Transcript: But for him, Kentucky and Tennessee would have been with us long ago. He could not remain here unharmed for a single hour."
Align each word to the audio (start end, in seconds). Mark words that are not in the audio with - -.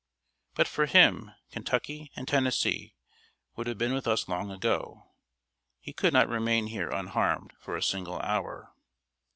But 0.55 0.67
for 0.67 0.87
him, 0.87 1.29
Kentucky 1.51 2.11
and 2.15 2.27
Tennessee 2.27 2.95
would 3.55 3.67
have 3.67 3.77
been 3.77 3.93
with 3.93 4.07
us 4.07 4.27
long 4.27 4.49
ago. 4.49 5.11
He 5.79 5.93
could 5.93 6.11
not 6.11 6.27
remain 6.27 6.65
here 6.65 6.89
unharmed 6.89 7.53
for 7.59 7.77
a 7.77 7.83
single 7.83 8.17
hour." 8.21 8.73